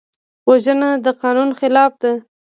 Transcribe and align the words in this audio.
وژنه 0.49 0.89
د 1.05 1.07
قانون 1.21 1.49
خلاف 1.59 1.91
ده 2.01 2.11